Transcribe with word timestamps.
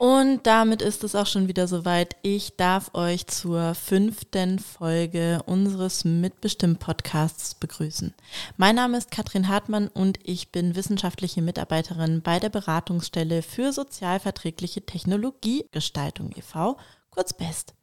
Und 0.00 0.46
damit 0.46 0.80
ist 0.80 1.04
es 1.04 1.14
auch 1.14 1.26
schon 1.26 1.46
wieder 1.46 1.68
soweit. 1.68 2.16
Ich 2.22 2.56
darf 2.56 2.94
euch 2.94 3.26
zur 3.26 3.74
fünften 3.74 4.58
Folge 4.58 5.42
unseres 5.44 6.06
Mitbestimmt-Podcasts 6.06 7.54
begrüßen. 7.56 8.14
Mein 8.56 8.76
Name 8.76 8.96
ist 8.96 9.10
Katrin 9.10 9.48
Hartmann 9.48 9.88
und 9.88 10.18
ich 10.22 10.52
bin 10.52 10.74
wissenschaftliche 10.74 11.42
Mitarbeiterin 11.42 12.22
bei 12.22 12.40
der 12.40 12.48
Beratungsstelle 12.48 13.42
für 13.42 13.74
sozialverträgliche 13.74 14.86
Technologiegestaltung 14.86 16.30
e.V., 16.34 16.78
kurz 17.10 17.34
BEST. 17.34 17.74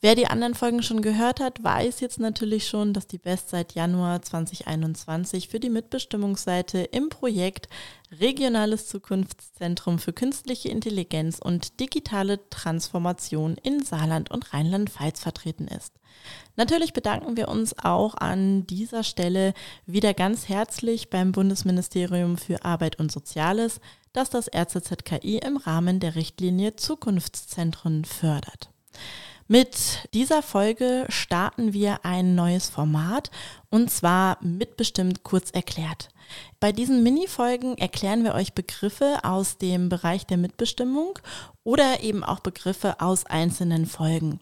Wer 0.00 0.14
die 0.14 0.28
anderen 0.28 0.54
Folgen 0.54 0.84
schon 0.84 1.02
gehört 1.02 1.40
hat, 1.40 1.64
weiß 1.64 1.98
jetzt 1.98 2.20
natürlich 2.20 2.68
schon, 2.68 2.92
dass 2.92 3.08
die 3.08 3.18
BEST 3.18 3.50
seit 3.50 3.74
Januar 3.74 4.22
2021 4.22 5.48
für 5.48 5.58
die 5.58 5.70
Mitbestimmungsseite 5.70 6.78
im 6.78 7.08
Projekt 7.08 7.68
Regionales 8.12 8.86
Zukunftszentrum 8.86 9.98
für 9.98 10.12
künstliche 10.12 10.68
Intelligenz 10.68 11.40
und 11.42 11.80
digitale 11.80 12.48
Transformation 12.48 13.56
in 13.60 13.82
Saarland 13.82 14.30
und 14.30 14.52
Rheinland-Pfalz 14.52 15.20
vertreten 15.20 15.66
ist. 15.66 15.94
Natürlich 16.54 16.92
bedanken 16.92 17.36
wir 17.36 17.48
uns 17.48 17.76
auch 17.76 18.14
an 18.14 18.68
dieser 18.68 19.02
Stelle 19.02 19.52
wieder 19.84 20.14
ganz 20.14 20.48
herzlich 20.48 21.10
beim 21.10 21.32
Bundesministerium 21.32 22.38
für 22.38 22.64
Arbeit 22.64 23.00
und 23.00 23.10
Soziales, 23.10 23.80
das 24.12 24.30
das 24.30 24.48
RZZKI 24.54 25.38
im 25.38 25.56
Rahmen 25.56 25.98
der 25.98 26.14
Richtlinie 26.14 26.76
Zukunftszentren 26.76 28.04
fördert. 28.04 28.70
Mit 29.50 30.06
dieser 30.12 30.42
Folge 30.42 31.06
starten 31.08 31.72
wir 31.72 32.04
ein 32.04 32.34
neues 32.34 32.68
Format 32.68 33.30
und 33.70 33.90
zwar 33.90 34.36
mitbestimmt 34.44 35.22
kurz 35.22 35.50
erklärt. 35.50 36.10
Bei 36.60 36.70
diesen 36.70 37.02
Mini-Folgen 37.02 37.78
erklären 37.78 38.24
wir 38.24 38.34
euch 38.34 38.52
Begriffe 38.52 39.20
aus 39.22 39.56
dem 39.56 39.88
Bereich 39.88 40.26
der 40.26 40.36
Mitbestimmung 40.36 41.18
oder 41.64 42.02
eben 42.02 42.24
auch 42.24 42.40
Begriffe 42.40 43.00
aus 43.00 43.24
einzelnen 43.24 43.86
Folgen. 43.86 44.40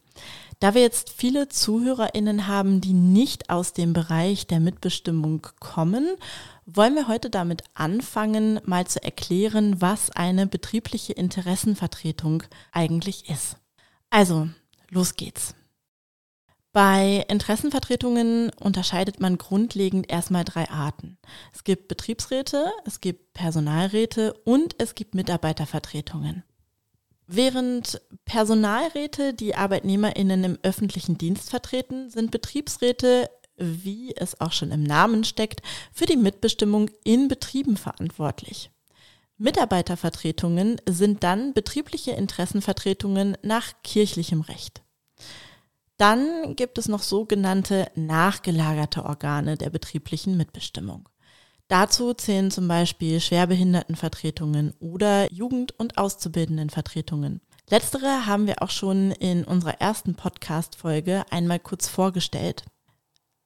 Da 0.58 0.74
wir 0.74 0.82
jetzt 0.82 1.10
viele 1.10 1.48
ZuhörerInnen 1.48 2.48
haben, 2.48 2.80
die 2.80 2.92
nicht 2.92 3.48
aus 3.48 3.72
dem 3.72 3.92
Bereich 3.92 4.48
der 4.48 4.58
Mitbestimmung 4.58 5.46
kommen, 5.60 6.16
wollen 6.64 6.96
wir 6.96 7.06
heute 7.06 7.30
damit 7.30 7.62
anfangen, 7.74 8.58
mal 8.64 8.88
zu 8.88 9.00
erklären, 9.04 9.80
was 9.80 10.10
eine 10.10 10.48
betriebliche 10.48 11.12
Interessenvertretung 11.12 12.42
eigentlich 12.72 13.30
ist. 13.30 13.56
Also, 14.10 14.48
Los 14.90 15.14
geht's. 15.14 15.54
Bei 16.72 17.24
Interessenvertretungen 17.28 18.50
unterscheidet 18.60 19.18
man 19.18 19.38
grundlegend 19.38 20.10
erstmal 20.10 20.44
drei 20.44 20.68
Arten. 20.68 21.16
Es 21.54 21.64
gibt 21.64 21.88
Betriebsräte, 21.88 22.70
es 22.84 23.00
gibt 23.00 23.32
Personalräte 23.32 24.34
und 24.44 24.74
es 24.78 24.94
gibt 24.94 25.14
Mitarbeitervertretungen. 25.14 26.44
Während 27.26 28.00
Personalräte 28.26 29.32
die 29.32 29.54
Arbeitnehmerinnen 29.54 30.44
im 30.44 30.58
öffentlichen 30.62 31.16
Dienst 31.16 31.48
vertreten, 31.48 32.10
sind 32.10 32.30
Betriebsräte, 32.30 33.30
wie 33.56 34.14
es 34.14 34.40
auch 34.40 34.52
schon 34.52 34.70
im 34.70 34.82
Namen 34.82 35.24
steckt, 35.24 35.62
für 35.92 36.04
die 36.04 36.18
Mitbestimmung 36.18 36.90
in 37.04 37.28
Betrieben 37.28 37.78
verantwortlich. 37.78 38.70
Mitarbeitervertretungen 39.38 40.80
sind 40.88 41.22
dann 41.22 41.52
betriebliche 41.52 42.12
Interessenvertretungen 42.12 43.36
nach 43.42 43.72
kirchlichem 43.82 44.40
Recht. 44.40 44.82
Dann 45.98 46.56
gibt 46.56 46.78
es 46.78 46.88
noch 46.88 47.02
sogenannte 47.02 47.90
nachgelagerte 47.94 49.04
Organe 49.04 49.56
der 49.56 49.70
betrieblichen 49.70 50.36
Mitbestimmung. 50.36 51.08
Dazu 51.68 52.14
zählen 52.14 52.50
zum 52.50 52.68
Beispiel 52.68 53.20
Schwerbehindertenvertretungen 53.20 54.72
oder 54.78 55.30
Jugend- 55.32 55.78
und 55.78 55.98
Auszubildendenvertretungen. 55.98 57.40
Letztere 57.68 58.26
haben 58.26 58.46
wir 58.46 58.62
auch 58.62 58.70
schon 58.70 59.10
in 59.10 59.44
unserer 59.44 59.80
ersten 59.80 60.14
Podcast-Folge 60.14 61.24
einmal 61.30 61.58
kurz 61.58 61.88
vorgestellt. 61.88 62.64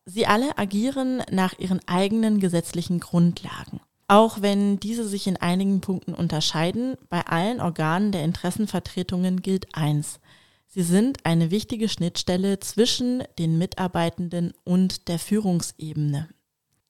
Sie 0.05 0.27
alle 0.27 0.59
agieren 0.59 1.23
nach 1.31 1.59
ihren 1.59 1.81
eigenen 1.89 2.41
gesetzlichen 2.41 3.01
Grundlagen. 3.01 3.81
Auch 4.11 4.43
wenn 4.43 4.81
diese 4.81 5.07
sich 5.07 5.29
in 5.29 5.37
einigen 5.37 5.81
Punkten 5.81 6.15
unterscheiden, 6.15 6.97
bei 7.09 7.25
allen 7.27 7.61
Organen 7.61 8.11
der 8.11 8.25
Interessenvertretungen 8.25 9.41
gilt 9.41 9.73
eins. 9.73 10.19
Sie 10.67 10.83
sind 10.83 11.25
eine 11.25 11.53
wichtige 11.53 11.89
Schnittstelle 11.89 12.59
zwischen 12.59 13.23
den 13.39 13.57
Mitarbeitenden 13.57 14.53
und 14.65 15.07
der 15.07 15.21
Führungsebene. 15.21 16.29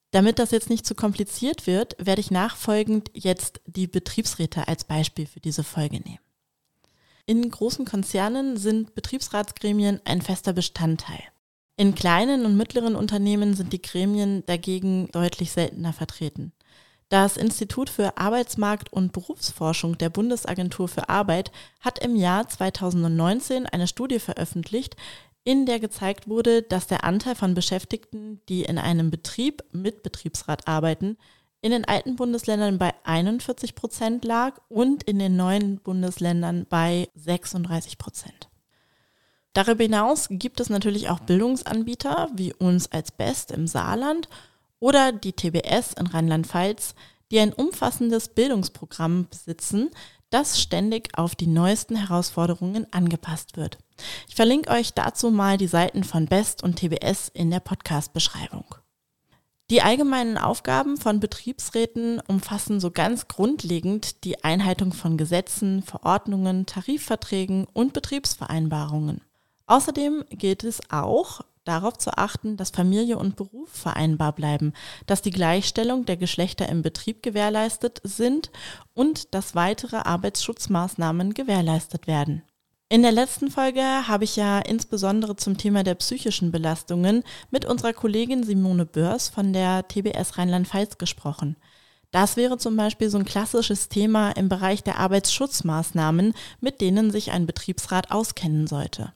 Damit 0.09 0.39
das 0.39 0.49
jetzt 0.49 0.71
nicht 0.71 0.83
zu 0.83 0.95
kompliziert 0.95 1.67
wird, 1.67 1.95
werde 2.03 2.21
ich 2.21 2.31
nachfolgend 2.31 3.11
jetzt 3.13 3.61
die 3.67 3.85
Betriebsräte 3.85 4.67
als 4.67 4.85
Beispiel 4.85 5.27
für 5.27 5.39
diese 5.39 5.63
Folge 5.63 5.99
nehmen. 5.99 6.25
In 7.27 7.51
großen 7.51 7.85
Konzernen 7.85 8.57
sind 8.57 8.95
Betriebsratsgremien 8.95 10.01
ein 10.05 10.23
fester 10.23 10.53
Bestandteil. 10.53 11.21
In 11.77 11.93
kleinen 11.93 12.47
und 12.47 12.57
mittleren 12.57 12.95
Unternehmen 12.95 13.53
sind 13.53 13.73
die 13.73 13.81
Gremien 13.83 14.43
dagegen 14.47 15.07
deutlich 15.11 15.51
seltener 15.51 15.93
vertreten. 15.93 16.51
Das 17.11 17.35
Institut 17.35 17.89
für 17.89 18.17
Arbeitsmarkt 18.17 18.93
und 18.93 19.11
Berufsforschung 19.11 19.97
der 19.97 20.09
Bundesagentur 20.09 20.87
für 20.87 21.09
Arbeit 21.09 21.51
hat 21.81 21.99
im 21.99 22.15
Jahr 22.15 22.47
2019 22.47 23.65
eine 23.65 23.89
Studie 23.89 24.19
veröffentlicht, 24.19 24.95
in 25.43 25.65
der 25.65 25.81
gezeigt 25.81 26.29
wurde, 26.29 26.61
dass 26.61 26.87
der 26.87 27.03
Anteil 27.03 27.35
von 27.35 27.53
Beschäftigten, 27.53 28.39
die 28.47 28.63
in 28.63 28.77
einem 28.77 29.11
Betrieb 29.11 29.61
mit 29.73 30.03
Betriebsrat 30.03 30.69
arbeiten, 30.69 31.17
in 31.59 31.71
den 31.71 31.83
alten 31.83 32.15
Bundesländern 32.15 32.77
bei 32.77 32.93
41 33.03 33.75
Prozent 33.75 34.23
lag 34.23 34.61
und 34.69 35.03
in 35.03 35.19
den 35.19 35.35
neuen 35.35 35.81
Bundesländern 35.81 36.65
bei 36.69 37.09
36 37.15 37.97
Prozent. 37.97 38.47
Darüber 39.51 39.83
hinaus 39.83 40.27
gibt 40.29 40.61
es 40.61 40.69
natürlich 40.69 41.09
auch 41.09 41.19
Bildungsanbieter 41.19 42.29
wie 42.33 42.53
uns 42.53 42.89
als 42.89 43.11
Best 43.11 43.51
im 43.51 43.67
Saarland 43.67 44.29
oder 44.81 45.13
die 45.13 45.31
TBS 45.31 45.93
in 45.93 46.07
Rheinland-Pfalz, 46.07 46.95
die 47.31 47.39
ein 47.39 47.53
umfassendes 47.53 48.27
Bildungsprogramm 48.27 49.27
besitzen, 49.29 49.89
das 50.31 50.61
ständig 50.61 51.17
auf 51.17 51.35
die 51.35 51.47
neuesten 51.47 51.95
Herausforderungen 51.95 52.87
angepasst 52.91 53.55
wird. 53.55 53.77
Ich 54.27 54.35
verlinke 54.35 54.71
euch 54.71 54.93
dazu 54.93 55.29
mal 55.29 55.57
die 55.57 55.67
Seiten 55.67 56.03
von 56.03 56.25
BEST 56.25 56.63
und 56.63 56.77
TBS 56.77 57.29
in 57.29 57.51
der 57.51 57.59
Podcast-Beschreibung. 57.59 58.65
Die 59.69 59.81
allgemeinen 59.81 60.37
Aufgaben 60.37 60.97
von 60.97 61.21
Betriebsräten 61.21 62.19
umfassen 62.27 62.81
so 62.81 62.91
ganz 62.91 63.29
grundlegend 63.29 64.25
die 64.25 64.43
Einhaltung 64.43 64.91
von 64.91 65.15
Gesetzen, 65.15 65.81
Verordnungen, 65.83 66.65
Tarifverträgen 66.65 67.67
und 67.71 67.93
Betriebsvereinbarungen. 67.93 69.21
Außerdem 69.67 70.25
gilt 70.29 70.65
es 70.65 70.81
auch, 70.89 71.41
darauf 71.71 71.97
zu 71.97 72.17
achten, 72.17 72.57
dass 72.57 72.69
Familie 72.69 73.17
und 73.17 73.37
Beruf 73.37 73.69
vereinbar 73.69 74.33
bleiben, 74.33 74.73
dass 75.07 75.21
die 75.21 75.31
Gleichstellung 75.31 76.05
der 76.05 76.17
Geschlechter 76.17 76.67
im 76.67 76.81
Betrieb 76.81 77.23
gewährleistet 77.23 78.01
sind 78.03 78.51
und 78.93 79.33
dass 79.33 79.55
weitere 79.55 79.97
Arbeitsschutzmaßnahmen 79.97 81.33
gewährleistet 81.33 82.07
werden. 82.07 82.43
In 82.89 83.03
der 83.03 83.13
letzten 83.13 83.49
Folge 83.49 83.81
habe 83.81 84.25
ich 84.25 84.35
ja 84.35 84.59
insbesondere 84.59 85.37
zum 85.37 85.57
Thema 85.57 85.83
der 85.83 85.95
psychischen 85.95 86.51
Belastungen 86.51 87.23
mit 87.49 87.63
unserer 87.63 87.93
Kollegin 87.93 88.43
Simone 88.43 88.85
Börs 88.85 89.29
von 89.29 89.53
der 89.53 89.87
TBS 89.87 90.37
Rheinland-Pfalz 90.37 90.97
gesprochen. 90.97 91.55
Das 92.11 92.35
wäre 92.35 92.57
zum 92.57 92.75
Beispiel 92.75 93.09
so 93.09 93.17
ein 93.17 93.23
klassisches 93.23 93.87
Thema 93.87 94.31
im 94.31 94.49
Bereich 94.49 94.83
der 94.83 94.99
Arbeitsschutzmaßnahmen, 94.99 96.33
mit 96.59 96.81
denen 96.81 97.11
sich 97.11 97.31
ein 97.31 97.45
Betriebsrat 97.45 98.11
auskennen 98.11 98.67
sollte. 98.67 99.13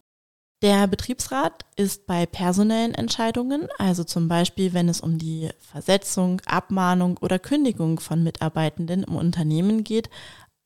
Der 0.66 0.88
Betriebsrat 0.88 1.64
ist 1.76 2.08
bei 2.08 2.26
personellen 2.26 2.96
Entscheidungen, 2.96 3.68
also 3.78 4.04
zum 4.04 4.28
Beispiel 4.28 4.74
wenn 4.74 4.90
es 4.90 5.00
um 5.00 5.20
die 5.20 5.52
Versetzung, 5.60 6.42
Abmahnung 6.48 7.20
oder 7.22 7.38
Kündigung 7.38 8.00
von 8.00 8.24
Mitarbeitenden 8.24 9.04
im 9.04 9.16
Unternehmen 9.16 9.84
geht, 9.84 10.10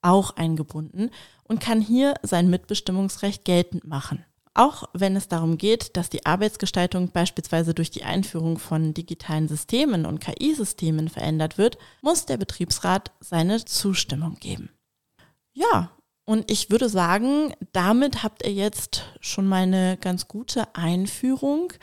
auch 0.02 0.38
eingebunden 0.38 1.10
und 1.44 1.60
kann 1.60 1.82
hier 1.82 2.14
sein 2.24 2.50
Mitbestimmungsrecht 2.50 3.44
geltend 3.44 3.84
machen. 3.84 4.24
Auch 4.54 4.86
wenn 4.94 5.18
es 5.18 5.28
darum 5.28 5.58
geht, 5.58 5.98
dass 5.98 6.08
die 6.08 6.26
Arbeitsgestaltung 6.26 7.12
beispielsweise 7.12 7.74
durch 7.74 7.92
die 7.92 8.06
Einführung 8.06 8.58
von 8.58 8.94
digitalen 8.94 9.50
Systemen 9.50 10.06
und 10.06 10.22
KI-Systemen 10.22 11.10
verändert 11.10 11.58
wird, 11.58 11.78
muss 12.02 12.26
der 12.26 12.38
Betriebsrat 12.38 13.12
seine 13.20 13.66
Zustimmung 13.66 14.38
geben. 14.40 14.70
Ja, 15.52 15.92
und 16.30 16.52
ich 16.52 16.70
würde 16.70 16.90
sagen, 16.90 17.56
damit 17.72 18.22
habt 18.22 18.46
ihr 18.46 18.54
jetzt 18.54 19.06
schon 19.20 19.48
mal 19.48 19.64
eine 19.64 19.98
ganz 20.00 20.28
gute 20.28 20.76
Einführung 20.76 21.74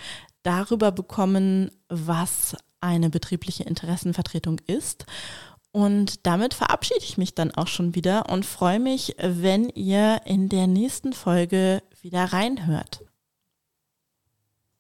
darüber 0.45 0.93
bekommen, 0.93 1.73
was 1.89 2.55
eine 2.81 3.11
betriebliche 3.11 3.65
Interessenvertretung 3.65 4.61
ist. 4.69 5.05
Und 5.73 6.29
damit 6.29 6.55
verabschiede 6.55 7.01
ich 7.03 7.19
mich 7.19 7.35
dann 7.35 7.51
auch 7.57 7.67
schon 7.67 7.97
wieder 7.97 8.31
und 8.31 8.47
freue 8.47 8.79
mich, 8.79 9.17
wenn 9.19 9.69
ihr 9.71 10.21
in 10.27 10.49
der 10.49 10.69
nächsten 10.69 11.13
Folge 11.13 11.83
wieder 12.01 12.27
reinhört. 12.33 13.01